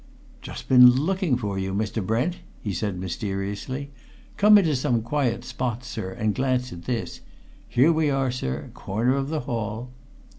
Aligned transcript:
"Just 0.41 0.67
been 0.67 0.89
looking 0.89 1.37
for 1.37 1.59
you, 1.59 1.75
Mr. 1.75 2.03
Brent!" 2.03 2.37
he 2.59 2.73
said 2.73 2.97
mysteriously. 2.99 3.91
"Come 4.35 4.57
into 4.57 4.75
some 4.75 5.03
quiet 5.03 5.43
spot, 5.45 5.83
sir, 5.83 6.11
and 6.13 6.33
glance 6.33 6.73
at 6.73 6.85
this. 6.85 7.21
Here 7.69 7.91
we 7.93 8.09
are, 8.09 8.31
sir, 8.31 8.71
corner 8.73 9.13
of 9.15 9.29
the 9.29 9.41
hall." 9.41 9.91